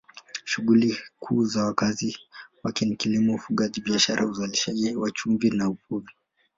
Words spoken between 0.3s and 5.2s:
Shughuli kuu za wakazi wake ni kilimo, ufugaji, biashara, uzalishaji wa